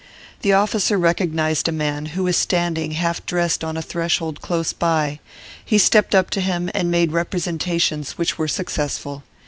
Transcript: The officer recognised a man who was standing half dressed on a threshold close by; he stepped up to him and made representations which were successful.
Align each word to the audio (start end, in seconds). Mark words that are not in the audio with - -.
The 0.41 0.53
officer 0.53 0.97
recognised 0.97 1.67
a 1.67 1.71
man 1.71 2.07
who 2.17 2.23
was 2.23 2.35
standing 2.35 2.93
half 2.93 3.23
dressed 3.23 3.63
on 3.63 3.77
a 3.77 3.83
threshold 3.83 4.41
close 4.41 4.73
by; 4.73 5.19
he 5.63 5.77
stepped 5.77 6.15
up 6.15 6.31
to 6.31 6.41
him 6.41 6.71
and 6.73 6.89
made 6.89 7.11
representations 7.11 8.13
which 8.13 8.35
were 8.35 8.47
successful. 8.47 9.21